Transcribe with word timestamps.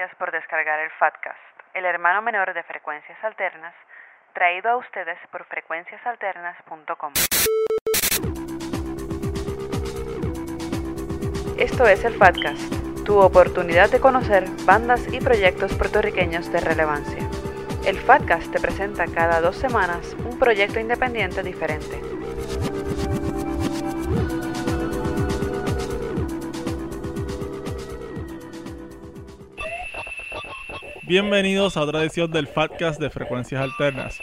gracias 0.00 0.18
por 0.18 0.32
descargar 0.32 0.80
el 0.80 0.90
Fatcast, 0.92 1.38
el 1.74 1.84
hermano 1.84 2.22
menor 2.22 2.54
de 2.54 2.62
Frecuencias 2.62 3.22
Alternas, 3.22 3.74
traído 4.32 4.70
a 4.70 4.76
ustedes 4.78 5.18
por 5.30 5.44
frecuenciasalternas.com. 5.44 7.12
Esto 11.58 11.86
es 11.86 12.02
el 12.06 12.14
Fatcast, 12.14 13.04
tu 13.04 13.18
oportunidad 13.18 13.90
de 13.90 14.00
conocer 14.00 14.44
bandas 14.64 15.06
y 15.12 15.20
proyectos 15.20 15.76
puertorriqueños 15.76 16.50
de 16.50 16.60
relevancia. 16.60 17.22
El 17.84 17.98
Fatcast 17.98 18.50
te 18.52 18.58
presenta 18.58 19.04
cada 19.04 19.42
dos 19.42 19.56
semanas 19.56 20.14
un 20.14 20.38
proyecto 20.38 20.80
independiente 20.80 21.42
diferente. 21.42 22.19
Bienvenidos 31.10 31.76
a 31.76 31.80
otra 31.80 32.02
edición 32.02 32.30
del 32.30 32.46
Fatcast 32.46 33.00
de 33.00 33.10
Frecuencias 33.10 33.60
Alternas, 33.60 34.20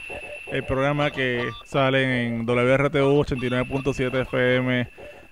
el 0.49 0.63
programa 0.63 1.11
que 1.11 1.49
sale 1.65 2.25
en 2.25 2.45
WRTU 2.45 3.25
89.7 3.25 4.21
FM, 4.21 4.89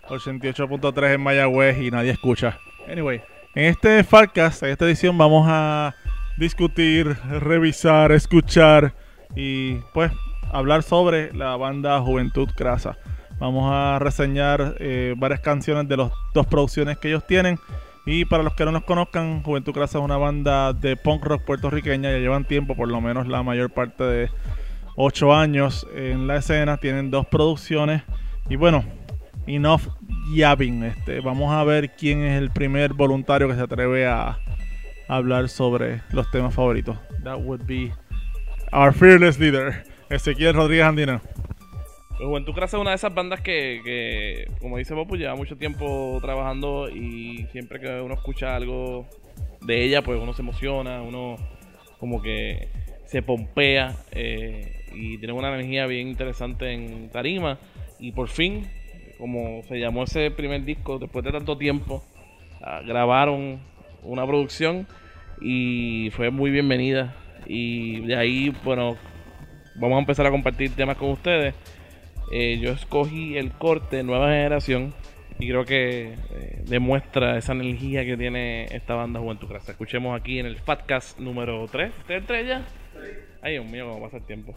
88.3 0.09 1.14
en 1.14 1.22
Mayagüez 1.22 1.78
y 1.80 1.91
nadie 1.91 2.12
escucha. 2.12 2.59
Anyway, 2.91 3.22
en 3.55 3.68
este 3.68 4.04
Fatcast, 4.04 4.64
en 4.64 4.72
esta 4.72 4.86
edición, 4.86 5.18
vamos 5.18 5.48
a 5.50 5.95
discutir, 6.38 7.16
revisar, 7.40 8.12
escuchar 8.12 8.94
y 9.34 9.76
pues 9.94 10.12
hablar 10.52 10.84
sobre 10.84 11.31
la 11.31 11.56
banda 11.56 12.02
Juventud 12.02 12.50
Crasa. 12.53 12.98
Vamos 13.40 13.72
a 13.72 13.98
reseñar 14.00 14.76
eh, 14.80 15.14
varias 15.16 15.39
canciones 15.39 15.88
de 15.88 15.95
las 15.95 16.11
dos 16.33 16.48
producciones 16.48 16.98
que 16.98 17.08
ellos 17.08 17.26
tienen 17.26 17.58
y 18.06 18.25
para 18.25 18.44
los 18.44 18.53
que 18.53 18.66
no 18.66 18.72
nos 18.72 18.84
conozcan, 18.84 19.42
Juventud 19.42 19.73
Crasa 19.73 19.98
es 19.98 20.03
una 20.03 20.17
banda 20.17 20.73
de 20.73 20.95
punk 20.95 21.25
rock 21.25 21.44
puertorriqueña. 21.44 22.11
Ya 22.11 22.20
llevan 22.20 22.45
tiempo, 22.45 22.75
por 22.75 22.88
lo 22.88 23.02
menos 23.02 23.28
la 23.28 23.42
mayor 23.42 23.72
parte 23.72 24.03
de 24.03 24.30
ocho 24.95 25.34
años 25.34 25.88
en 25.95 26.28
la 26.28 26.38
escena. 26.38 26.78
Tienen 26.78 27.09
dos 27.09 27.26
producciones. 27.26 28.03
Y 28.48 28.58
bueno, 28.58 28.86
enough 29.48 29.88
yapping. 30.36 30.83
Este, 30.83 31.20
vamos 31.20 31.52
a 31.52 31.64
ver 31.64 31.95
quién 31.95 32.22
es 32.22 32.39
el 32.39 32.52
primer 32.52 32.94
voluntario 32.94 33.48
que 33.48 33.56
se 33.56 33.61
atreve 33.61 34.06
a 34.06 34.38
hablar 35.08 35.50
sobre 35.50 36.02
los 36.11 36.30
temas 36.30 36.53
favoritos. 36.53 36.98
That 37.23 37.39
would 37.39 37.66
be 37.66 37.92
our 38.72 38.94
fearless 38.94 39.39
leader, 39.39 39.83
Ezequiel 40.09 40.53
Rodríguez 40.53 40.86
Andino. 40.86 41.22
Pues 42.17 42.30
Juventud 42.30 42.53
Crasa 42.53 42.77
es 42.77 42.81
una 42.81 42.91
de 42.91 42.95
esas 42.95 43.13
bandas 43.13 43.41
que, 43.41 43.81
que, 43.83 44.47
como 44.61 44.77
dice 44.77 44.95
Popu, 44.95 45.17
lleva 45.17 45.35
mucho 45.35 45.58
tiempo 45.58 46.17
trabajando 46.21 46.89
y 46.89 47.45
siempre 47.52 47.81
que 47.81 47.99
uno 47.99 48.13
escucha 48.13 48.55
algo 48.55 49.05
de 49.61 49.83
ella, 49.83 50.02
pues 50.02 50.21
uno 50.21 50.33
se 50.33 50.41
emociona, 50.41 51.02
uno 51.02 51.36
como 51.99 52.21
que 52.21 52.69
se 53.05 53.21
pompea 53.21 53.97
eh, 54.11 54.86
y 54.93 55.17
tiene 55.17 55.33
una 55.33 55.53
energía 55.53 55.88
bien 55.88 56.08
interesante 56.08 56.71
en 56.71 57.09
tarima. 57.09 57.59
Y 57.99 58.13
por 58.13 58.30
fin, 58.30 58.66
como 59.17 59.61
se 59.63 59.77
llamó 59.77 60.03
ese 60.03 60.31
primer 60.31 60.63
disco, 60.63 60.99
después 60.99 61.25
de 61.25 61.33
tanto 61.33 61.58
tiempo, 61.58 62.02
ah, 62.61 62.81
grabaron 62.86 63.59
una 64.03 64.25
producción 64.25 64.88
y 65.41 66.11
fue 66.11 66.30
muy 66.30 66.49
bienvenida. 66.49 67.13
Y 67.45 67.99
de 68.02 68.16
ahí, 68.16 68.53
bueno, 68.63 68.95
vamos 69.75 69.97
a 69.97 69.99
empezar 69.99 70.25
a 70.25 70.31
compartir 70.31 70.73
temas 70.73 70.95
con 70.95 71.09
ustedes. 71.09 71.53
Eh, 72.31 72.59
yo 72.59 72.72
escogí 72.72 73.38
el 73.38 73.52
corte 73.52 74.04
Nueva 74.04 74.30
Generación 74.30 74.94
y 75.38 75.50
creo 75.50 75.66
que 75.66 76.14
eh, 76.14 76.64
demuestra 76.66 77.38
esa 77.38 77.54
energía 77.54 78.05
que 78.05 78.17
tiene 78.17 78.66
esta 78.66 78.95
banda 78.95 79.20
Juventud 79.20 79.48
Crasa. 79.48 79.72
Escuchemos 79.73 80.20
aquí 80.20 80.39
en 80.39 80.45
el 80.45 80.58
Fatcast 80.58 81.20
número 81.20 81.66
3. 81.72 81.92
¿Usted 81.99 82.16
entra 82.16 82.42
ya? 82.42 82.66
Ay, 83.42 83.54
Dios 83.54 83.66
mío, 83.66 83.88
cómo 83.88 84.05
pasa 84.05 84.17
el 84.17 84.26
tiempo. 84.26 84.55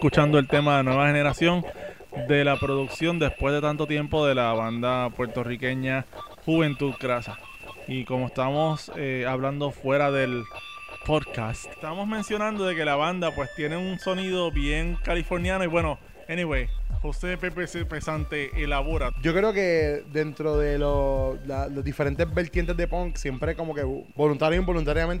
Escuchando 0.00 0.38
el 0.38 0.48
tema 0.48 0.78
de 0.78 0.84
Nueva 0.84 1.08
Generación 1.08 1.62
de 2.26 2.42
la 2.42 2.56
producción 2.58 3.18
después 3.18 3.52
de 3.52 3.60
tanto 3.60 3.86
tiempo 3.86 4.26
de 4.26 4.34
la 4.34 4.54
banda 4.54 5.10
puertorriqueña 5.10 6.06
Juventud 6.46 6.94
Crasa. 6.98 7.36
Y 7.86 8.06
como 8.06 8.28
estamos 8.28 8.90
eh, 8.96 9.26
hablando 9.28 9.72
fuera 9.72 10.10
del 10.10 10.42
podcast, 11.04 11.66
estamos 11.66 12.08
mencionando 12.08 12.64
de 12.64 12.74
que 12.74 12.86
la 12.86 12.96
banda 12.96 13.30
pues 13.34 13.50
tiene 13.56 13.76
un 13.76 13.98
sonido 13.98 14.50
bien 14.50 14.96
californiano 15.04 15.64
y 15.64 15.66
bueno, 15.66 15.98
anyway, 16.30 16.66
José 17.02 17.36
Pepe 17.36 17.66
Pesante 17.84 18.50
elabora. 18.56 19.10
Yo 19.20 19.34
creo 19.34 19.52
que 19.52 20.02
dentro 20.10 20.56
de 20.56 20.78
lo- 20.78 21.36
la- 21.44 21.68
los 21.68 21.84
diferentes 21.84 22.32
vertientes 22.32 22.74
de 22.74 22.88
punk, 22.88 23.16
siempre 23.16 23.54
como 23.54 23.74
que 23.74 23.82
voluntario 24.16 24.56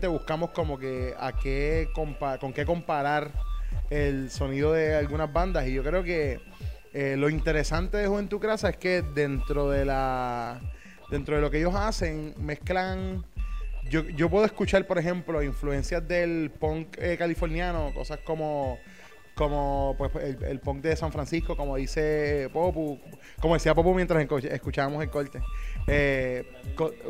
e 0.06 0.08
buscamos 0.08 0.52
como 0.52 0.78
que 0.78 1.12
a 1.20 1.32
qué 1.32 1.90
compa- 1.94 2.38
con 2.38 2.54
qué 2.54 2.64
comparar 2.64 3.30
el 3.90 4.30
sonido 4.30 4.72
de 4.72 4.94
algunas 4.94 5.32
bandas. 5.32 5.66
Y 5.66 5.74
yo 5.74 5.82
creo 5.82 6.02
que 6.02 6.40
eh, 6.92 7.16
lo 7.18 7.28
interesante 7.28 7.98
de 7.98 8.06
Juventud 8.06 8.38
Crasa 8.38 8.70
es 8.70 8.76
que 8.76 9.02
dentro 9.02 9.68
de 9.68 9.84
la 9.84 10.60
dentro 11.10 11.34
de 11.34 11.42
lo 11.42 11.50
que 11.50 11.58
ellos 11.58 11.74
hacen, 11.74 12.34
mezclan. 12.38 13.24
Yo, 13.90 14.08
yo 14.10 14.30
puedo 14.30 14.44
escuchar, 14.44 14.86
por 14.86 14.98
ejemplo, 14.98 15.42
influencias 15.42 16.06
del 16.06 16.50
punk 16.50 16.96
eh, 16.98 17.16
californiano, 17.18 17.92
cosas 17.92 18.20
como 18.24 18.78
como 19.40 19.94
pues 19.96 20.12
el, 20.42 20.60
punk 20.60 20.82
de 20.82 20.94
San 20.96 21.10
Francisco, 21.12 21.56
como 21.56 21.76
dice 21.76 22.50
Popu, 22.52 23.00
como 23.40 23.54
decía 23.54 23.74
Popu 23.74 23.94
mientras 23.94 24.22
escuchábamos 24.44 25.02
el 25.02 25.08
corte, 25.08 25.40
eh, 25.86 26.44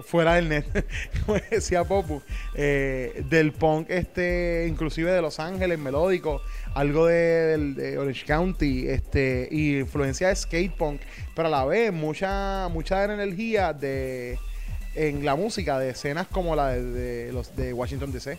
fuera 0.04 0.34
del 0.34 0.48
net, 0.48 0.64
como 1.26 1.38
decía 1.50 1.82
Popu, 1.82 2.22
eh, 2.54 3.24
del 3.28 3.50
punk 3.50 3.90
este, 3.90 4.66
inclusive 4.68 5.10
de 5.10 5.20
Los 5.20 5.40
Ángeles, 5.40 5.76
melódico, 5.80 6.40
algo 6.74 7.06
de, 7.06 7.96
Orange 7.98 8.24
County, 8.24 8.86
este, 8.86 9.48
y 9.50 9.80
influencia 9.80 10.28
de 10.28 10.36
skate 10.36 10.72
punk, 10.72 11.00
pero 11.34 11.48
a 11.48 11.50
la 11.50 11.64
vez 11.64 11.92
mucha, 11.92 12.68
mucha 12.68 13.02
energía 13.02 13.72
de 13.72 14.38
en 14.94 15.24
la 15.24 15.34
música 15.34 15.80
de 15.80 15.90
escenas 15.90 16.28
como 16.28 16.54
la 16.54 16.68
de 16.68 17.32
los 17.32 17.56
de 17.56 17.72
Washington 17.72 18.12
DC 18.12 18.38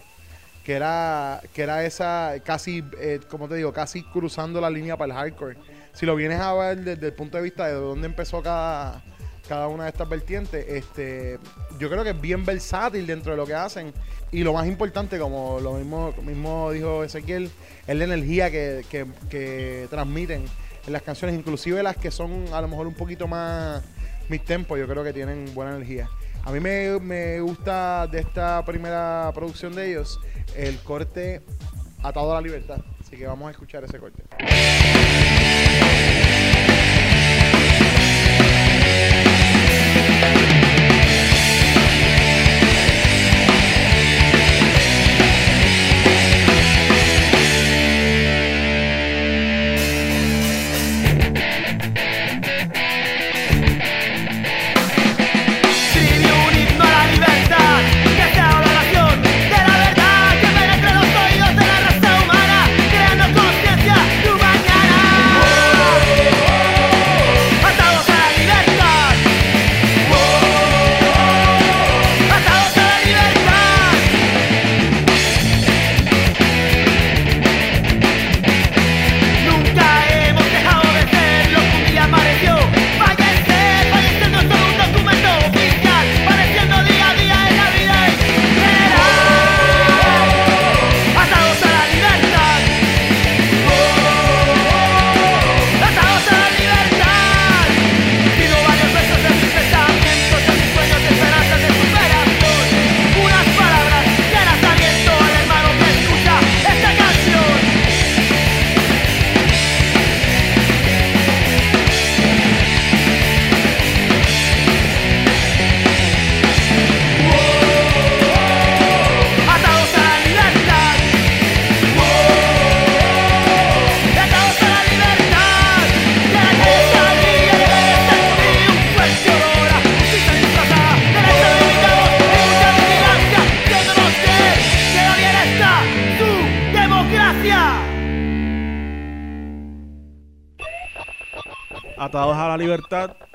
que 0.63 0.74
era 0.74 1.42
que 1.54 1.63
era 1.63 1.84
esa 1.86 2.36
casi 2.44 2.84
eh, 3.00 3.19
como 3.30 3.48
te 3.48 3.56
digo 3.56 3.74
casi 3.74 4.04
cruzando 4.04 4.62
la 4.62 4.69
línea 4.69 4.96
para 4.98 5.13
el 5.13 5.18
hardcore 5.19 5.58
si 5.94 6.06
lo 6.06 6.16
vienes 6.16 6.40
a 6.40 6.54
ver 6.54 6.78
desde 6.84 7.08
el 7.08 7.13
punto 7.13 7.38
de 7.38 7.44
vista 7.44 7.68
de 7.68 7.74
dónde 7.74 8.06
empezó 8.08 8.42
cada 8.44 9.02
cada 9.50 9.68
una 9.68 9.84
de 9.86 9.90
estas 9.90 10.08
vertientes 10.08 10.66
este 10.68 11.40
yo 11.80 11.90
creo 11.90 12.04
que 12.04 12.12
es 12.12 12.22
bien 12.22 12.46
versátil 12.46 13.08
dentro 13.08 13.31
de 13.31 13.38
lo 13.38 13.46
que 13.46 13.56
hacen 13.56 13.92
y 14.34 14.44
lo 14.46 14.54
más 14.54 14.66
importante, 14.66 15.19
como 15.19 15.60
lo 15.60 15.74
mismo, 15.74 16.13
mismo 16.24 16.72
dijo 16.72 17.04
Ezequiel, 17.04 17.52
es 17.86 17.96
la 17.98 18.06
energía 18.06 18.50
que, 18.50 18.86
que- 18.90 19.06
que 19.30 19.88
transmiten 19.90 20.46
en 20.88 20.94
las 20.94 21.02
canciones, 21.02 21.36
inclusive 21.38 21.84
las 21.84 21.98
que 21.98 22.12
son 22.12 22.46
a 22.54 22.62
lo 22.62 22.69
mejor 22.69 22.88
un 22.88 22.94
poquito 22.94 23.28
más 23.28 23.84
mis 24.30 24.46
tempos, 24.46 24.80
yo 24.80 24.88
creo 24.88 25.04
que 25.04 25.12
tienen 25.12 25.54
buena 25.54 25.75
energía. 25.75 26.07
A 26.44 26.52
mí 26.52 26.60
me, 26.60 27.00
me 27.00 27.40
gusta 27.40 28.08
de 28.08 28.20
esta 28.20 28.64
primera 28.66 29.32
producción 29.34 29.76
de 29.76 29.92
ellos 29.92 30.20
el 30.56 30.80
corte 30.80 31.42
Atado 32.04 32.32
a 32.32 32.36
la 32.36 32.42
Libertad. 32.42 32.80
Así 33.00 33.16
que 33.16 33.28
vamos 33.28 33.48
a 33.48 33.52
escuchar 33.52 33.84
ese 33.84 34.00
corte. 34.00 34.24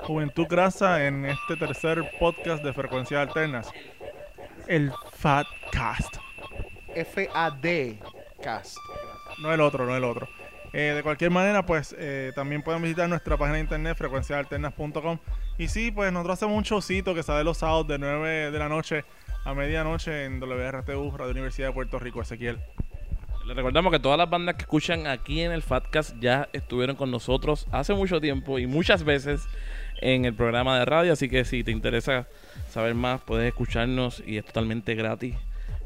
Juventud 0.07 0.47
Grasa 0.47 1.05
en 1.05 1.25
este 1.25 1.57
tercer 1.57 2.01
podcast 2.17 2.63
de 2.63 2.71
Frecuencias 2.71 3.27
Alternas. 3.27 3.69
El 4.65 4.93
Fatcast. 5.11 6.15
F-A-D 6.95 7.99
Cast. 8.41 8.77
No 9.41 9.53
el 9.53 9.59
otro, 9.59 9.85
no 9.85 9.97
el 9.97 10.05
otro. 10.05 10.29
Eh, 10.71 10.93
de 10.95 11.03
cualquier 11.03 11.31
manera, 11.31 11.65
pues 11.65 11.93
eh, 11.99 12.31
también 12.35 12.61
pueden 12.61 12.81
visitar 12.81 13.09
nuestra 13.09 13.35
página 13.35 13.55
de 13.55 13.63
internet 13.63 13.97
frecuenciasalternas.com. 13.97 15.17
Y 15.57 15.67
sí, 15.67 15.91
pues 15.91 16.13
nosotros 16.13 16.37
hacemos 16.37 16.55
un 16.55 16.63
showcito 16.63 17.13
que 17.13 17.21
sale 17.21 17.43
los 17.43 17.57
sábados 17.57 17.89
de 17.89 17.99
9 17.99 18.51
de 18.51 18.59
la 18.59 18.69
noche 18.69 19.03
a 19.43 19.53
medianoche 19.53 20.23
en 20.23 20.39
WRTU, 20.39 21.17
Radio 21.17 21.31
Universidad 21.33 21.67
de 21.67 21.73
Puerto 21.73 21.99
Rico, 21.99 22.21
Ezequiel. 22.21 22.59
Les 23.47 23.55
recordamos 23.55 23.93
que 23.93 23.99
todas 23.99 24.17
las 24.17 24.29
bandas 24.29 24.55
que 24.55 24.63
escuchan 24.63 25.07
aquí 25.07 25.41
en 25.41 25.53
el 25.53 25.63
Fatcast 25.63 26.17
ya 26.19 26.49
estuvieron 26.51 26.97
con 26.97 27.11
nosotros 27.11 27.65
hace 27.71 27.93
mucho 27.93 28.19
tiempo 28.19 28.59
y 28.59 28.67
muchas 28.67 29.05
veces 29.05 29.47
en 30.01 30.25
el 30.25 30.33
programa 30.33 30.77
de 30.79 30.85
radio. 30.85 31.13
Así 31.13 31.29
que 31.29 31.45
si 31.45 31.63
te 31.63 31.71
interesa 31.71 32.27
saber 32.69 32.95
más, 32.95 33.21
puedes 33.21 33.47
escucharnos 33.47 34.23
y 34.25 34.37
es 34.37 34.45
totalmente 34.45 34.95
gratis 34.95 35.35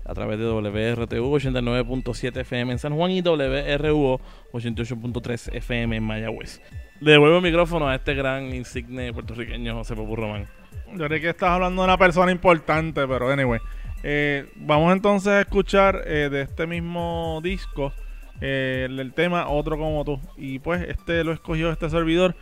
a 0.06 0.14
través 0.14 0.40
de 0.40 0.46
WRTU 0.46 1.38
89.7 1.38 2.42
FM 2.42 2.74
en 2.74 2.80
San 2.80 2.96
Juan 2.96 3.12
y 3.12 3.22
WRU 3.22 4.20
88.3 4.52 5.56
FM 5.56 5.96
en 5.98 6.04
Mayagüez. 6.04 6.62
Le 7.00 7.12
devuelvo 7.12 7.38
el 7.38 7.44
micrófono 7.44 7.88
a 7.88 7.96
este 7.96 8.14
gran 8.14 8.54
insigne 8.54 9.14
puertorriqueño 9.14 9.76
José 9.76 9.96
Popu 9.96 10.16
Román. 10.16 10.48
Yo 10.94 11.08
creo 11.08 11.22
que 11.22 11.30
estás 11.30 11.50
hablando 11.50 11.82
de 11.82 11.88
una 11.88 11.98
persona 11.98 12.32
importante, 12.32 13.08
pero 13.08 13.30
anyway. 13.30 13.60
Eh, 14.04 14.48
vamos 14.56 14.94
entonces 14.94 15.30
a 15.30 15.42
escuchar 15.42 16.02
eh, 16.06 16.30
de 16.32 16.42
este 16.42 16.66
mismo 16.66 17.40
disco 17.44 17.94
eh, 18.42 18.88
el, 18.90 19.00
el 19.00 19.14
tema 19.14 19.48
Otro 19.48 19.78
como 19.78 20.04
tú. 20.04 20.20
Y 20.38 20.60
pues 20.60 20.82
este 20.88 21.24
lo 21.24 21.32
escogió 21.32 21.72
este 21.72 21.90
servidor. 21.90 22.36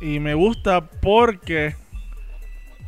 Y 0.00 0.18
me 0.20 0.34
gusta 0.34 0.90
porque 0.90 1.74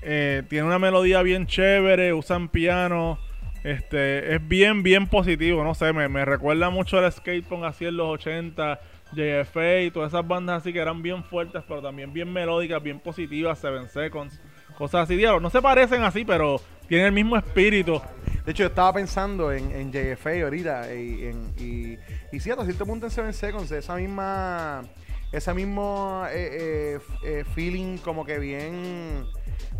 eh, 0.02 0.42
tiene 0.48 0.66
una 0.66 0.78
melodía 0.78 1.22
bien 1.22 1.46
chévere, 1.46 2.12
usan 2.12 2.48
piano. 2.48 3.18
Este, 3.64 4.36
es 4.36 4.46
bien, 4.46 4.84
bien 4.84 5.08
positivo, 5.08 5.64
no 5.64 5.74
sé, 5.74 5.92
me, 5.92 6.08
me 6.08 6.24
recuerda 6.24 6.70
mucho 6.70 6.98
al 6.98 7.10
skatepunk 7.10 7.64
así 7.64 7.84
en 7.84 7.96
los 7.96 8.06
80, 8.10 8.78
JFA 9.12 9.80
y 9.80 9.90
todas 9.90 10.12
esas 10.12 10.26
bandas 10.26 10.60
así 10.60 10.72
que 10.72 10.78
eran 10.78 11.02
bien 11.02 11.24
fuertes, 11.24 11.64
pero 11.66 11.82
también 11.82 12.12
bien 12.12 12.32
melódicas, 12.32 12.80
bien 12.80 13.00
positivas, 13.00 13.58
Seven 13.58 13.88
Seconds, 13.88 14.40
cosas 14.78 15.02
así, 15.02 15.16
diablo, 15.16 15.40
no 15.40 15.50
se 15.50 15.60
parecen 15.60 16.04
así, 16.04 16.24
pero 16.24 16.60
tienen 16.86 17.08
el 17.08 17.12
mismo 17.12 17.36
espíritu. 17.36 18.00
De 18.44 18.52
hecho, 18.52 18.62
yo 18.62 18.68
estaba 18.68 18.92
pensando 18.92 19.50
en, 19.50 19.72
en 19.72 19.90
JFA 19.90 20.44
ahorita 20.44 20.94
y, 20.94 21.24
en, 21.26 21.54
y, 21.58 21.98
y 22.30 22.38
cierto 22.38 22.86
punto 22.86 23.06
en 23.06 23.10
Seven 23.10 23.32
Seconds, 23.32 23.72
esa 23.72 23.96
misma, 23.96 24.84
ese 25.32 25.54
mismo 25.54 26.24
eh, 26.30 26.34
eh, 26.34 26.98
eh, 27.24 27.44
feeling 27.54 27.98
como 27.98 28.24
que 28.24 28.38
bien, 28.38 29.26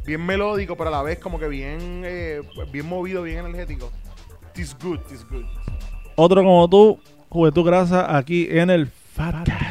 bien 0.05 0.25
melódico, 0.25 0.77
pero 0.77 0.89
a 0.89 0.93
la 0.93 1.03
vez 1.03 1.19
como 1.19 1.39
que 1.39 1.49
bien, 1.49 2.03
eh, 2.05 2.43
bien 2.73 2.87
movido, 2.87 3.23
bien 3.23 3.39
energético. 3.39 3.91
This 4.53 4.77
good, 4.83 5.01
this 5.09 5.27
good. 5.29 5.45
Otro 6.17 6.43
como 6.43 6.69
tú, 6.69 7.01
Juventud 7.29 7.65
Grasa, 7.65 8.17
aquí 8.17 8.49
en 8.51 8.71
el 8.71 8.87
Fatcast. 8.87 9.66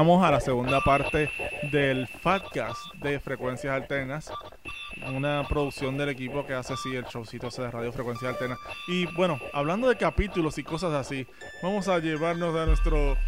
Regresamos 0.00 0.26
a 0.26 0.30
la 0.30 0.40
segunda 0.40 0.80
parte 0.80 1.30
del 1.70 2.06
Fatcast 2.06 2.94
de 3.02 3.20
Frecuencias 3.20 3.74
Alternas. 3.74 4.32
Una 5.14 5.46
producción 5.46 5.98
del 5.98 6.08
equipo 6.08 6.46
que 6.46 6.54
hace 6.54 6.72
así 6.72 6.96
el 6.96 7.04
showcito 7.04 7.50
de 7.50 7.70
Radio 7.70 7.92
Frecuencias 7.92 8.32
Alternas. 8.32 8.58
Y 8.88 9.04
bueno, 9.14 9.38
hablando 9.52 9.90
de 9.90 9.98
capítulos 9.98 10.56
y 10.56 10.64
cosas 10.64 10.94
así, 10.94 11.26
vamos 11.62 11.86
a 11.88 11.98
llevarnos 11.98 12.56
a 12.56 12.64
nuestro 12.64 13.18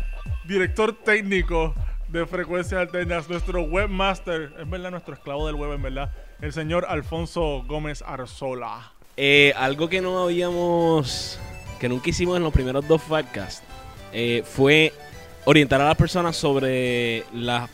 director 0.46 0.94
técnico 0.94 1.74
de 2.08 2.24
Frecuencias 2.24 2.80
Alternas, 2.80 3.28
nuestro 3.28 3.64
webmaster, 3.64 4.54
es 4.58 4.70
verdad, 4.70 4.92
nuestro 4.92 5.12
esclavo 5.12 5.46
del 5.46 5.56
web, 5.56 5.74
en 5.74 5.82
verdad, 5.82 6.10
el 6.40 6.54
señor 6.54 6.86
Alfonso 6.88 7.64
Gómez 7.66 8.02
Arzola. 8.06 8.92
Eh, 9.18 9.52
algo 9.56 9.90
que 9.90 10.00
no 10.00 10.22
habíamos, 10.22 11.38
que 11.78 11.90
nunca 11.90 12.08
hicimos 12.08 12.38
en 12.38 12.42
los 12.42 12.52
primeros 12.52 12.88
dos 12.88 13.02
podcasts, 13.02 13.62
eh, 14.14 14.42
fue 14.46 14.94
orientar 15.44 15.80
a 15.80 15.86
las 15.86 15.96
personas 15.96 16.36
sobre 16.36 17.24
las, 17.32 17.68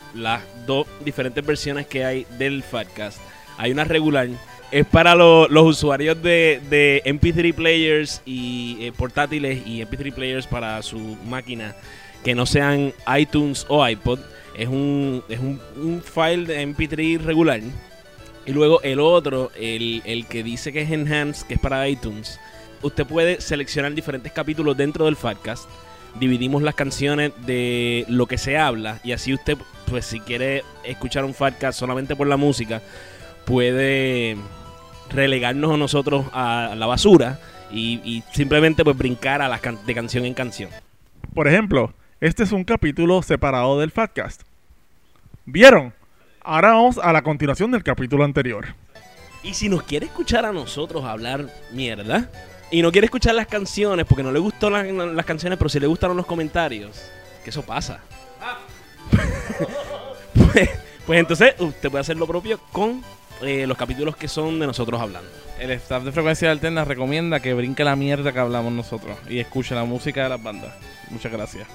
dos 0.65 0.87
diferentes 1.03 1.45
versiones 1.45 1.87
que 1.87 2.03
hay 2.05 2.25
del 2.37 2.63
podcast. 2.63 3.19
Hay 3.57 3.71
una 3.71 3.83
regular, 3.83 4.27
es 4.71 4.85
para 4.85 5.15
lo- 5.15 5.47
los 5.47 5.65
usuarios 5.65 6.21
de, 6.21 6.61
de 6.69 7.01
MP3 7.05 7.53
players 7.53 8.21
y 8.25 8.77
eh, 8.81 8.91
portátiles 8.91 9.65
y 9.67 9.81
MP3 9.81 10.13
players 10.13 10.47
para 10.47 10.81
su 10.81 10.97
máquina 11.27 11.75
que 12.23 12.35
no 12.35 12.45
sean 12.45 12.93
iTunes 13.17 13.65
o 13.69 13.87
iPod. 13.87 14.19
Es 14.57 14.67
un, 14.67 15.23
es 15.29 15.39
un, 15.39 15.61
un 15.77 16.01
file 16.03 16.45
de 16.45 16.67
MP3 16.67 17.19
regular. 17.21 17.61
Y 18.45 18.51
luego 18.51 18.81
el 18.81 18.99
otro, 18.99 19.51
el, 19.55 20.01
el 20.05 20.25
que 20.25 20.43
dice 20.43 20.73
que 20.73 20.81
es 20.81 20.89
Enhanced, 20.91 21.45
que 21.47 21.53
es 21.53 21.59
para 21.59 21.87
iTunes. 21.87 22.39
Usted 22.81 23.05
puede 23.05 23.41
seleccionar 23.41 23.93
diferentes 23.93 24.31
capítulos 24.31 24.75
dentro 24.75 25.05
del 25.05 25.15
podcast. 25.15 25.69
Dividimos 26.19 26.61
las 26.63 26.75
canciones 26.75 27.31
de 27.45 28.05
lo 28.07 28.25
que 28.25 28.37
se 28.37 28.57
habla. 28.57 28.99
Y 29.03 29.11
así 29.11 29.33
usted, 29.33 29.57
pues 29.87 30.05
si 30.05 30.19
quiere 30.19 30.63
escuchar 30.83 31.25
un 31.25 31.33
podcast 31.33 31.77
solamente 31.79 32.15
por 32.15 32.27
la 32.27 32.37
música, 32.37 32.81
puede 33.45 34.37
relegarnos 35.11 35.73
a 35.73 35.77
nosotros 35.77 36.25
a 36.33 36.73
la 36.77 36.85
basura 36.85 37.39
y, 37.71 37.99
y 38.03 38.23
simplemente 38.33 38.83
pues 38.83 38.97
brincar 38.97 39.41
a 39.41 39.47
las 39.47 39.61
can- 39.61 39.79
de 39.85 39.95
canción 39.95 40.25
en 40.25 40.33
canción. 40.33 40.69
Por 41.33 41.47
ejemplo, 41.47 41.93
este 42.21 42.43
es 42.43 42.51
un 42.51 42.63
capítulo 42.63 43.21
separado 43.21 43.79
del 43.79 43.91
Fatcast. 43.91 44.41
¿Vieron? 45.45 45.93
Ahora 46.43 46.69
vamos 46.73 46.97
a 46.97 47.11
la 47.13 47.21
continuación 47.21 47.71
del 47.71 47.83
capítulo 47.83 48.23
anterior. 48.23 48.67
Y 49.43 49.53
si 49.53 49.69
nos 49.69 49.83
quiere 49.83 50.07
escuchar 50.07 50.45
a 50.45 50.51
nosotros 50.51 51.05
hablar 51.05 51.47
mierda 51.71 52.29
y 52.71 52.81
no 52.81 52.91
quiere 52.91 53.05
escuchar 53.05 53.35
las 53.35 53.47
canciones 53.47 54.05
porque 54.05 54.23
no 54.23 54.31
le 54.31 54.39
gustó 54.39 54.69
la- 54.69 54.83
las 54.83 55.25
canciones, 55.25 55.57
pero 55.57 55.69
si 55.69 55.79
le 55.79 55.87
gustaron 55.87 56.15
los 56.17 56.25
comentarios, 56.25 57.01
que 57.43 57.49
eso 57.49 57.63
pasa. 57.63 57.99
pues, 60.53 60.69
pues 61.05 61.19
entonces 61.19 61.55
usted 61.59 61.89
puede 61.89 62.01
hacer 62.01 62.17
lo 62.17 62.27
propio 62.27 62.59
con 62.71 63.03
eh, 63.41 63.65
los 63.67 63.77
capítulos 63.77 64.15
que 64.15 64.27
son 64.27 64.59
de 64.59 64.67
nosotros 64.67 64.99
hablando. 64.99 65.29
El 65.59 65.71
staff 65.71 66.03
de 66.03 66.11
Frecuencias 66.11 66.51
Alternas 66.51 66.87
recomienda 66.87 67.39
que 67.39 67.53
brinque 67.53 67.83
la 67.83 67.95
mierda 67.95 68.31
que 68.31 68.39
hablamos 68.39 68.71
nosotros 68.71 69.17
y 69.29 69.39
escuche 69.39 69.75
la 69.75 69.83
música 69.83 70.23
de 70.23 70.29
las 70.29 70.41
bandas. 70.41 70.73
Muchas 71.09 71.31
gracias. 71.31 71.67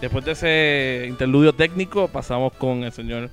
Después 0.00 0.24
de 0.24 0.32
ese 0.32 1.06
interludio 1.08 1.54
técnico, 1.54 2.08
pasamos 2.08 2.52
con 2.52 2.84
el 2.84 2.92
señor 2.92 3.30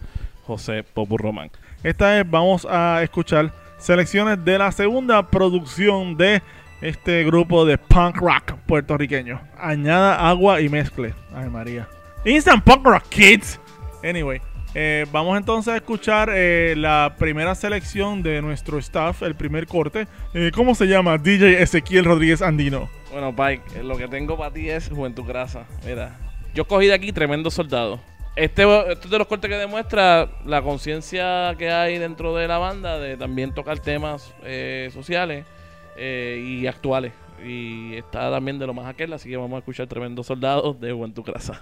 José 0.48 0.84
Popu 0.84 1.18
Román. 1.18 1.52
Esta 1.84 2.12
vez 2.12 2.30
vamos 2.30 2.66
a 2.70 3.02
escuchar 3.04 3.52
selecciones 3.78 4.44
de 4.44 4.58
la 4.58 4.72
segunda 4.72 5.28
producción 5.30 6.16
de 6.16 6.42
este 6.84 7.24
grupo 7.24 7.66
de 7.66 7.78
punk 7.78 8.18
rock 8.18 8.56
puertorriqueño. 8.68 9.40
Añada 9.58 10.28
agua 10.28 10.60
y 10.60 10.68
mezcle. 10.68 11.14
Ay, 11.34 11.50
María. 11.50 11.88
Instant 12.26 12.64
Punk 12.64 12.86
Rock 12.86 13.04
Kids. 13.08 13.60
Anyway, 14.04 14.42
eh, 14.76 15.06
vamos 15.10 15.38
entonces 15.38 15.74
a 15.74 15.78
escuchar 15.78 16.30
eh, 16.34 16.74
la 16.76 17.16
primera 17.18 17.56
selección 17.56 18.22
de 18.22 18.42
nuestro 18.42 18.80
staff, 18.80 19.24
el 19.24 19.34
primer 19.36 19.66
corte. 19.66 20.08
Eh, 20.34 20.52
¿Cómo 20.54 20.76
se 20.76 20.86
llama? 20.86 21.18
DJ 21.18 21.62
Ezequiel 21.62 22.04
Rodríguez 22.04 22.42
Andino. 22.42 22.90
Bueno, 23.14 23.34
Pike, 23.34 23.82
lo 23.82 23.96
que 23.96 24.10
tengo 24.10 24.38
para 24.38 24.52
ti 24.52 24.70
es 24.70 24.90
Juventud 24.90 25.24
Grasa. 25.26 25.66
Mira, 25.86 26.18
yo 26.54 26.68
cogí 26.68 26.88
de 26.88 26.96
aquí 26.96 27.14
tremendo 27.14 27.50
soldado. 27.50 28.02
Este, 28.36 28.64
este 28.92 29.06
es 29.06 29.10
de 29.12 29.18
los 29.20 29.28
cortes 29.28 29.50
que 29.50 29.56
demuestra 29.56 30.28
la 30.44 30.62
conciencia 30.62 31.56
que 31.58 31.72
hay 31.72 31.98
dentro 31.98 32.36
de 32.36 32.48
la 32.48 32.58
banda 32.58 33.00
de 33.00 33.16
también 33.16 33.54
tocar 33.54 33.80
temas 33.80 34.34
sociales 34.92 35.46
eh, 35.96 36.44
y 36.46 36.68
actuales. 36.68 37.14
Y 37.46 37.96
está 37.96 38.32
también 38.32 38.60
de 38.60 38.68
lo 38.68 38.74
más 38.74 38.88
aquel, 38.88 39.12
así 39.14 39.30
que 39.30 39.38
vamos 39.38 39.56
a 39.58 39.60
escuchar 39.60 39.88
Tremendo 39.88 40.24
Soldado 40.24 40.74
de 40.74 40.92
Juventud 40.92 41.24
Grasa. 41.24 41.62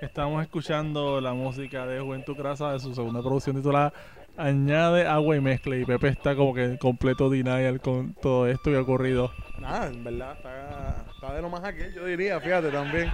Estamos 0.00 0.42
escuchando 0.42 1.20
la 1.20 1.34
música 1.34 1.84
de 1.84 2.00
Juventud 2.00 2.34
Grasa 2.34 2.72
de 2.72 2.80
su 2.80 2.94
segunda 2.94 3.20
producción 3.20 3.56
titulada 3.56 3.92
Añade 4.38 5.06
agua 5.06 5.36
y 5.36 5.40
mezcle. 5.40 5.78
Y 5.78 5.84
Pepe 5.84 6.08
está 6.08 6.34
como 6.34 6.54
que 6.54 6.64
en 6.64 6.76
completo 6.78 7.28
denial 7.28 7.82
con 7.82 8.14
todo 8.14 8.46
esto 8.46 8.70
que 8.70 8.78
ha 8.78 8.80
ocurrido. 8.80 9.30
Nada, 9.58 9.88
en 9.88 10.02
verdad, 10.02 10.36
está, 10.36 11.04
está 11.14 11.34
de 11.34 11.42
lo 11.42 11.50
más 11.50 11.62
aquel, 11.64 11.92
yo 11.92 12.06
diría, 12.06 12.40
fíjate 12.40 12.70
también. 12.70 13.12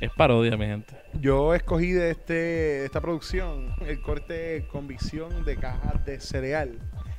Es 0.00 0.10
parodia, 0.12 0.56
mi 0.56 0.64
gente. 0.64 0.96
Yo 1.20 1.54
escogí 1.54 1.92
de, 1.92 2.12
este, 2.12 2.32
de 2.32 2.84
esta 2.86 3.02
producción 3.02 3.74
el 3.86 4.00
corte 4.00 4.66
Convicción 4.72 5.44
de 5.44 5.56
caja 5.56 6.00
de 6.06 6.20
cereal. 6.20 6.78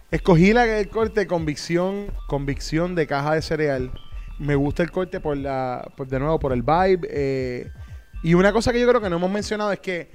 Escogí 0.09 0.51
la, 0.51 0.79
el 0.79 0.89
corte 0.89 1.27
Convicción, 1.27 2.07
Convicción 2.27 2.95
de 2.95 3.05
caja 3.05 3.35
de 3.35 3.43
cereal. 3.43 3.91
me 4.39 4.55
gusta 4.55 4.81
el 4.81 4.89
corte 4.89 5.19
por 5.19 5.37
la, 5.37 5.91
por, 5.95 6.07
de 6.07 6.19
nuevo, 6.19 6.39
por 6.39 6.53
el 6.53 6.63
vibe. 6.63 7.07
eh, 7.11 7.71
y 8.25 8.33
una 8.33 8.51
cosa 8.51 8.73
que 8.73 8.79
yo 8.79 8.87
creo 8.87 8.99
que 8.99 9.07
no 9.07 9.17
hemos 9.17 9.29
mencionado 9.29 9.71
es 9.71 9.79
que, 9.79 10.09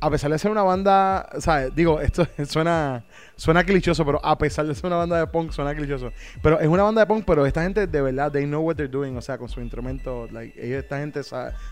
a 0.00 0.08
pesar 0.08 0.30
de 0.30 0.38
ser 0.38 0.52
una 0.52 0.62
banda, 0.62 1.28
¿sabes? 1.40 1.74
Digo, 1.74 2.00
esto 2.00 2.24
suena, 2.46 3.04
suena 3.38 3.62
clichoso, 3.62 4.04
pero 4.04 4.20
a 4.24 4.36
pesar 4.36 4.66
de 4.66 4.74
ser 4.74 4.86
una 4.86 4.96
banda 4.96 5.18
de 5.18 5.26
punk, 5.28 5.52
suena 5.52 5.72
clichoso. 5.74 6.12
Pero 6.42 6.58
es 6.58 6.66
una 6.66 6.82
banda 6.82 7.02
de 7.02 7.06
punk, 7.06 7.24
pero 7.24 7.46
esta 7.46 7.62
gente 7.62 7.86
de 7.86 8.02
verdad, 8.02 8.32
they 8.32 8.44
know 8.44 8.60
what 8.60 8.74
they're 8.74 8.90
doing, 8.90 9.16
o 9.16 9.22
sea, 9.22 9.38
con 9.38 9.48
su 9.48 9.60
instrumento, 9.60 10.28
like, 10.32 10.60
ellos, 10.60 10.82
esta 10.82 10.98
gente 10.98 11.20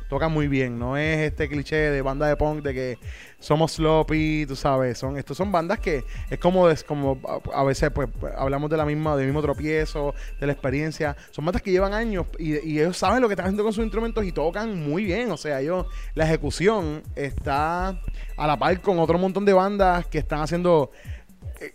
toca 0.09 0.29
muy 0.29 0.47
bien. 0.47 0.79
No 0.79 0.97
es 0.97 1.19
este 1.19 1.49
cliché 1.49 1.77
de 1.77 2.03
banda 2.03 2.29
de 2.29 2.37
punk 2.37 2.63
de 2.63 2.73
que 2.73 2.99
somos 3.41 3.73
sloppy, 3.73 4.47
tú 4.47 4.55
sabes. 4.55 4.97
Son, 4.97 5.19
estos 5.19 5.37
son 5.37 5.51
bandas 5.51 5.81
que 5.81 6.05
es 6.31 6.39
como, 6.39 6.71
es 6.71 6.85
como 6.85 7.21
a, 7.53 7.65
veces 7.65 7.91
pues 7.91 8.09
hablamos 8.37 8.71
de 8.71 8.77
la 8.77 8.85
misma, 8.85 9.17
del 9.17 9.27
mismo 9.27 9.43
tropiezo, 9.43 10.15
de 10.39 10.47
la 10.47 10.53
experiencia. 10.53 11.17
Son 11.33 11.45
bandas 11.45 11.63
que 11.63 11.73
llevan 11.73 11.93
años 11.93 12.27
y, 12.39 12.53
y 12.65 12.79
ellos 12.79 12.97
saben 12.97 13.21
lo 13.21 13.29
que 13.29 13.33
están 13.33 13.47
haciendo 13.47 13.65
con 13.65 13.73
sus 13.73 13.83
instrumentos 13.83 14.25
y 14.25 14.31
tocan 14.31 14.89
muy 14.89 15.05
bien. 15.05 15.33
O 15.33 15.37
sea, 15.37 15.61
ellos, 15.61 15.87
la 16.15 16.27
ejecución 16.27 17.03
está 17.17 18.01
a 18.37 18.47
la 18.47 18.59
par 18.59 18.81
con 18.81 18.99
otro 18.99 19.19
montón 19.19 19.45
de 19.45 19.53
bandas 19.53 20.07
que 20.07 20.19
están 20.19 20.41
haciendo, 20.41 20.91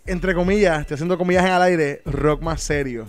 entre 0.06 0.34
comillas, 0.34 0.80
estoy 0.80 0.94
haciendo 0.94 1.18
comillas 1.18 1.44
en 1.44 1.52
el 1.52 1.62
aire, 1.62 2.02
rock 2.04 2.42
más 2.42 2.62
serio 2.62 3.06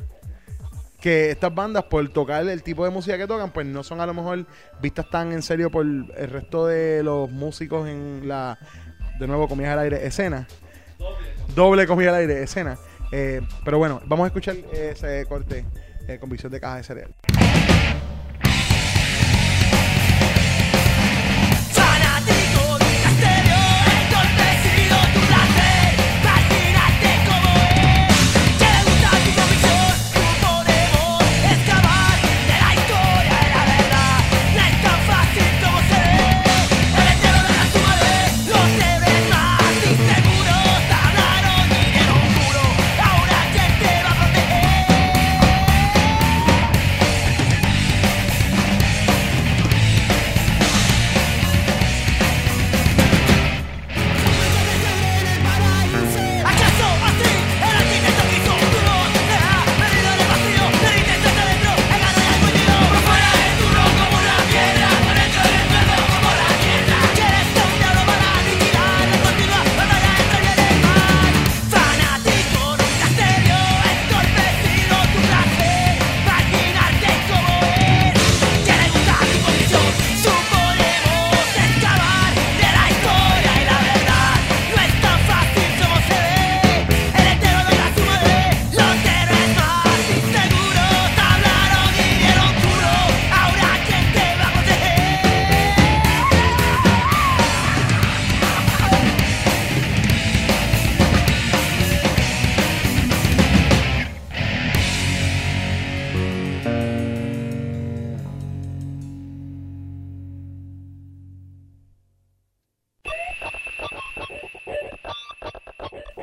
que 1.04 1.32
estas 1.32 1.54
bandas, 1.54 1.84
por 1.84 2.08
tocar 2.14 2.48
el 2.48 2.64
tipo 2.64 2.86
de 2.86 2.90
música 2.90 3.18
que 3.18 3.28
tocan, 3.28 3.52
pues 3.52 3.68
no 3.68 3.84
son 3.84 4.00
a 4.00 4.06
lo 4.06 4.14
mejor 4.14 4.46
vistas 4.82 5.10
tan 5.10 5.34
en 5.34 5.42
serio 5.42 5.70
por 5.70 5.86
el 5.86 6.30
resto 6.30 6.66
de 6.66 7.04
los 7.04 7.30
músicos 7.30 7.90
en 7.90 8.26
la, 8.26 8.58
de 9.20 9.28
nuevo, 9.28 9.50
comillas 9.50 9.74
al 9.74 9.80
aire, 9.80 10.08
escena. 10.08 10.48
Doble 11.54 11.88
comillas 11.88 12.14
al 12.14 12.22
aire, 12.22 12.42
escena. 12.42 12.78
Eh, 13.12 13.42
pero 13.66 13.80
bueno, 13.80 14.02
vamos 14.06 14.24
a 14.24 14.28
escuchar 14.28 14.56
ese 14.72 15.26
corte 15.28 15.66
eh, 16.08 16.20
con 16.20 16.30
visión 16.30 16.54
de 16.54 16.62
caja 16.62 16.78
de 16.78 16.84
cereal. 16.84 17.14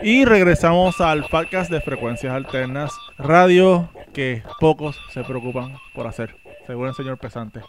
Y 0.02 0.24
regresamos 0.24 1.00
al 1.02 1.24
podcast 1.24 1.70
de 1.70 1.82
frecuencias 1.82 2.32
alternas, 2.32 2.90
radio 3.18 3.90
que 4.14 4.42
pocos 4.58 4.98
se 5.10 5.22
preocupan 5.24 5.74
por 5.94 6.06
hacer, 6.06 6.34
según 6.66 6.88
el 6.88 6.94
señor 6.94 7.18
Pesante. 7.18 7.60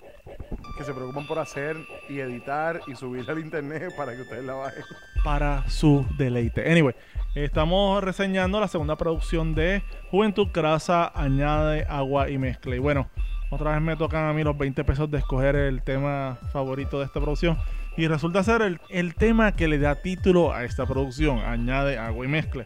Que 0.78 0.84
se 0.86 0.94
preocupan 0.94 1.28
por 1.28 1.39
hacer 1.39 1.76
y 2.08 2.20
editar 2.20 2.80
y 2.88 2.96
subir 2.96 3.30
al 3.30 3.39
internet 3.39 3.94
para 3.98 4.15
que 4.15 4.22
ustedes 4.22 4.46
la 4.46 4.54
bajen. 4.54 4.84
para 5.26 5.70
su 5.70 6.06
deleite. 6.17 6.72
Anyway, 6.72 6.96
estamos 7.36 8.02
reseñando 8.02 8.62
la 8.62 8.70
segunda 8.70 8.96
producción 8.96 9.54
de 9.54 9.84
Juventud 10.10 10.48
Crasa, 10.54 11.12
Añade 11.13 11.86
Agua 11.89 12.30
y 12.30 12.38
Mezcla. 12.38 12.76
Y 12.76 12.80
bueno, 12.80 13.10
otra 13.50 13.74
vez 13.74 13.82
me 13.82 13.98
tocan 13.98 14.30
a 14.30 14.34
mí 14.34 14.44
los 14.44 14.58
20 14.58 14.86
pesos 14.86 15.12
de 15.12 15.17
escoger 15.17 15.58
el 15.58 15.84
tema 15.84 16.38
favorito 16.54 16.98
de 17.00 17.06
esta 17.06 17.20
producción. 17.20 17.58
Y 17.98 18.08
resulta 18.08 18.44
ser 18.44 18.62
el, 18.62 18.80
el 18.90 19.16
tema 19.16 19.54
que 19.56 19.68
le 19.68 19.78
da 19.78 19.96
título 19.96 20.54
a 20.54 20.64
esta 20.64 20.86
producción, 20.86 21.40
Añade 21.40 21.98
Agua 21.98 22.26
y 22.26 22.30
Mezcla. 22.30 22.66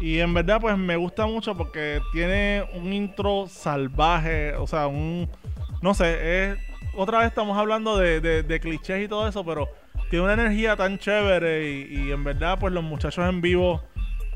Y 0.00 0.18
en 0.18 0.34
verdad 0.34 0.60
pues 0.60 0.76
me 0.76 0.96
gusta 0.96 1.26
mucho 1.26 1.56
porque 1.56 2.00
tiene 2.12 2.64
un 2.74 2.92
intro 2.92 3.46
salvaje, 3.48 4.54
o 4.56 4.66
sea, 4.66 4.88
un... 4.88 5.28
No 5.82 5.94
sé, 5.94 6.50
es, 6.50 6.58
otra 6.96 7.18
vez 7.18 7.28
estamos 7.28 7.56
hablando 7.56 7.96
de, 7.96 8.20
de- 8.20 8.42
de 8.42 8.60
clichés 8.60 9.04
y 9.04 9.08
todo 9.08 9.28
eso, 9.28 9.44
pero 9.44 9.68
tiene 10.10 10.24
una 10.24 10.34
energía 10.34 10.76
tan 10.76 10.98
chévere 10.98 11.70
y, 11.70 12.08
y 12.08 12.12
en 12.12 12.24
verdad 12.24 12.58
pues 12.58 12.72
los 12.72 12.82
muchachos 12.84 13.26
en 13.28 13.40
vivo 13.40 13.82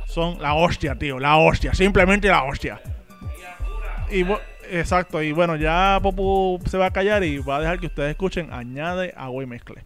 son 0.06 0.40
la 0.40 0.54
hostia, 0.54 0.96
tío, 0.96 1.18
la 1.18 1.36
hostia, 1.36 1.74
simplemente 1.74 2.28
la 2.28 2.44
hostia. 2.44 2.80
Y 4.10 4.24
exacto, 4.70 5.22
y 5.22 5.32
bueno, 5.32 5.56
ya 5.56 5.98
Popu 6.02 6.60
se 6.66 6.78
va 6.78 6.86
a 6.86 6.90
callar 6.92 7.22
y 7.24 7.38
va 7.38 7.56
a 7.56 7.60
dejar 7.60 7.78
que 7.80 7.86
ustedes 7.86 8.10
escuchen 8.10 8.52
Añade 8.52 9.12
Agua 9.16 9.42
y 9.42 9.46
Mezcle. 9.46 9.84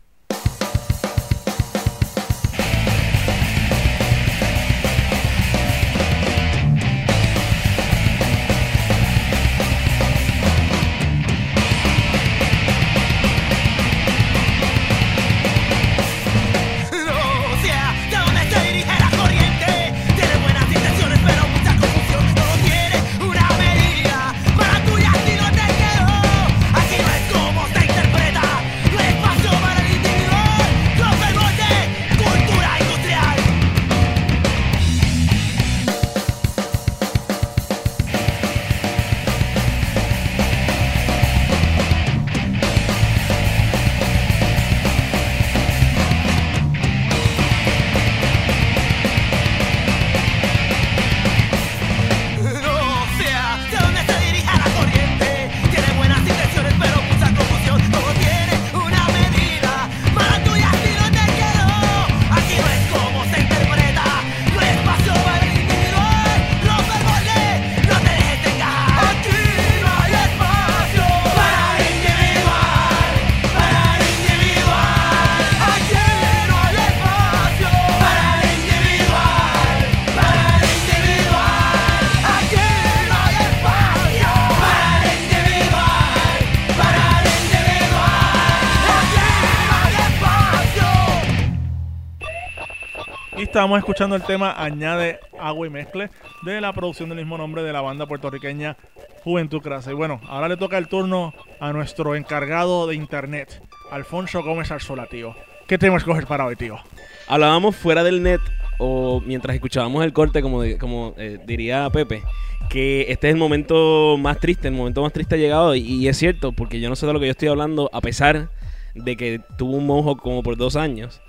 Estábamos 93.54 93.78
escuchando 93.78 94.16
el 94.16 94.22
tema 94.22 94.52
Añade 94.56 95.20
Agua 95.38 95.68
y 95.68 95.70
Mezcle 95.70 96.10
de 96.42 96.60
la 96.60 96.72
producción 96.72 97.08
del 97.08 97.18
mismo 97.18 97.38
nombre 97.38 97.62
de 97.62 97.72
la 97.72 97.82
banda 97.82 98.04
puertorriqueña 98.04 98.76
Juventud 99.22 99.62
Crasa. 99.62 99.92
Y 99.92 99.94
bueno, 99.94 100.20
ahora 100.26 100.48
le 100.48 100.56
toca 100.56 100.76
el 100.76 100.88
turno 100.88 101.32
a 101.60 101.72
nuestro 101.72 102.16
encargado 102.16 102.88
de 102.88 102.96
internet, 102.96 103.62
Alfonso 103.92 104.42
Gómez 104.42 104.72
Arzola, 104.72 105.06
tío. 105.06 105.36
¿Qué 105.68 105.78
tenemos 105.78 106.02
que 106.02 106.10
coger 106.10 106.26
para 106.26 106.46
hoy, 106.46 106.56
tío? 106.56 106.80
Hablábamos 107.28 107.76
fuera 107.76 108.02
del 108.02 108.24
net 108.24 108.40
o 108.78 109.22
mientras 109.24 109.54
escuchábamos 109.54 110.04
el 110.04 110.12
corte, 110.12 110.42
como, 110.42 110.64
como 110.80 111.14
eh, 111.16 111.38
diría 111.46 111.88
Pepe, 111.90 112.24
que 112.68 113.02
este 113.02 113.28
es 113.28 113.34
el 113.34 113.38
momento 113.38 114.16
más 114.18 114.40
triste, 114.40 114.66
el 114.66 114.74
momento 114.74 115.00
más 115.00 115.12
triste 115.12 115.36
ha 115.36 115.38
llegado. 115.38 115.76
Y, 115.76 115.82
y 115.82 116.08
es 116.08 116.16
cierto, 116.16 116.50
porque 116.50 116.80
yo 116.80 116.88
no 116.88 116.96
sé 116.96 117.06
de 117.06 117.12
lo 117.12 117.20
que 117.20 117.26
yo 117.26 117.30
estoy 117.30 117.46
hablando, 117.46 117.88
a 117.92 118.00
pesar 118.00 118.48
de 118.96 119.16
que 119.16 119.40
tuvo 119.56 119.76
un 119.76 119.86
monjo 119.86 120.16
como 120.16 120.42
por 120.42 120.56
dos 120.56 120.74
años. 120.74 121.20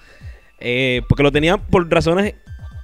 Eh, 0.60 1.02
porque 1.08 1.24
lo 1.24 1.32
tenía 1.32 1.58
por 1.58 1.90
razones 1.90 2.36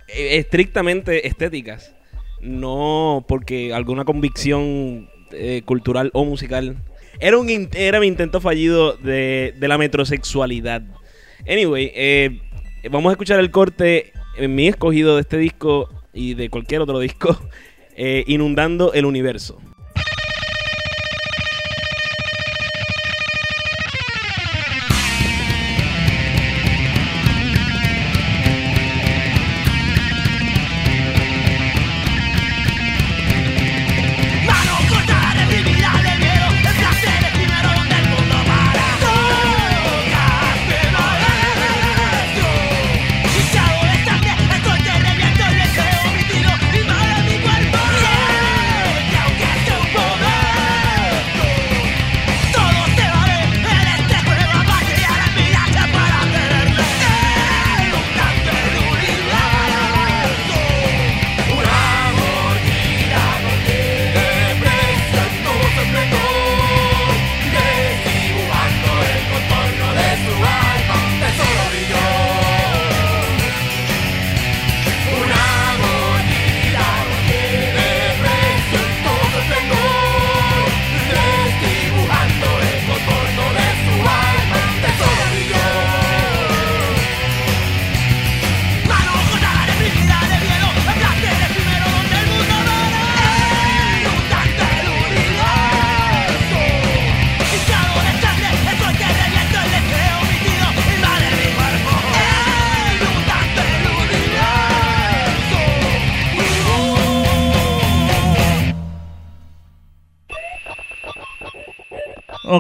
eh, 0.08 0.38
estrictamente 0.38 1.28
estéticas. 1.28 1.96
No 2.42 3.26
porque 3.28 3.74
alguna 3.74 4.06
convicción 4.06 5.10
eh, 5.32 5.62
cultural 5.66 6.10
o 6.14 6.26
musical. 6.26 6.78
Era, 7.20 7.38
un, 7.38 7.70
era 7.74 8.00
mi 8.00 8.08
intento 8.08 8.42
fallido 8.42 8.94
de, 8.94 9.54
de 9.58 9.68
la 9.68 9.78
metrosexualidad. 9.78 10.82
Anyway, 11.48 11.92
eh, 11.94 12.42
vamos 12.90 13.10
a 13.10 13.14
escuchar 13.14 13.40
el 13.40 13.52
corte 13.52 14.12
en 14.38 14.56
mi 14.56 14.68
escogido 14.68 15.16
de 15.16 15.22
este 15.22 15.38
disco 15.38 15.90
y 16.14 16.34
de 16.34 16.50
cualquier 16.50 16.82
otro 16.82 17.00
disco, 17.00 17.40
Inundando 18.26 18.94
el 18.94 19.06
Universo. 19.06 19.62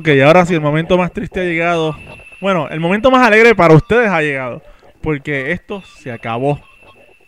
Ok, 0.02 0.10
ahora 0.26 0.48
sí, 0.48 0.56
el 0.56 0.62
momento 0.62 0.98
más 0.98 1.14
triste 1.14 1.42
ha 1.42 1.44
llegado. 1.44 1.96
Bueno, 2.40 2.68
el 2.70 2.80
momento 2.80 3.12
más 3.12 3.28
alegre 3.28 3.54
para 3.54 3.76
ustedes 3.76 4.10
ha 4.10 4.20
llegado. 4.24 4.64
Porque 5.00 5.52
esto 5.52 5.84
se 6.00 6.12
acabó. 6.12 6.60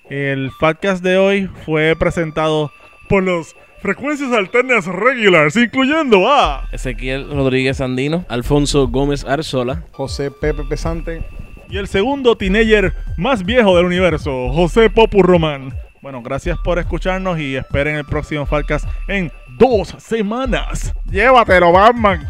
El 0.10 0.50
podcast 0.60 1.04
de 1.04 1.20
hoy 1.20 1.48
fue 1.66 1.96
presentado 1.96 2.72
por 3.08 3.22
los 3.22 3.56
frecuencias 3.80 4.32
alternas 4.32 4.88
regulars, 4.88 5.56
incluyendo 5.56 6.28
a. 6.28 6.68
Ezequiel 6.72 7.30
Rodríguez 7.30 7.80
Andino. 7.80 8.26
Alfonso 8.28 8.88
Gómez 8.88 9.24
Arzola. 9.24 9.84
José 9.92 10.32
Pepe 10.32 10.64
Pesante. 10.64 11.22
Y 11.70 11.78
el 11.78 11.88
segundo 11.88 12.36
teenager 12.36 12.96
más 13.18 13.46
viejo 13.46 13.78
del 13.78 13.86
universo, 13.86 14.50
José 14.52 14.90
Popu 14.90 15.22
Román. 15.22 15.76
Bueno, 16.02 16.24
gracias 16.24 16.58
por 16.64 16.80
escucharnos 16.80 17.40
y 17.40 17.56
esperen 17.56 17.98
el 17.98 18.06
próximo 18.06 18.48
Falcast 18.48 18.88
en 19.08 19.32
dos 19.60 19.96
semanas. 20.00 20.92
Llévatelo, 21.06 21.72
Batman. 21.72 22.28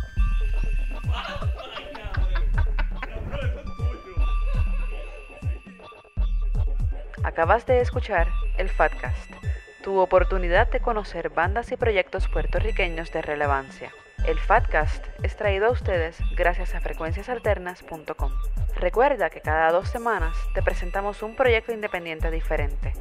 Acabas 7.24 7.66
de 7.66 7.80
escuchar 7.80 8.28
el 8.58 8.70
Fatcast, 8.70 9.32
tu 9.82 9.98
oportunidad 10.00 10.70
de 10.70 10.82
conocer 10.82 11.30
bandas 11.30 11.72
y 11.72 11.78
proyectos 11.78 12.28
puertorriqueños 12.28 13.14
de 13.14 13.22
relevancia. 13.22 13.94
El 14.26 14.38
Fatcast 14.40 15.06
es 15.24 15.38
traído 15.38 15.68
a 15.68 15.72
ustedes 15.72 16.18
gracias 16.36 16.76
a 16.76 16.82
frecuenciasalternas.com. 16.82 18.34
Recuerda 18.76 19.30
que 19.30 19.40
cada 19.42 19.72
dos 19.72 19.88
semanas 19.90 20.36
te 20.54 20.62
presentamos 20.62 21.24
un 21.24 21.38
proyecto 21.38 21.72
independiente 21.72 22.30
diferente. 22.30 22.92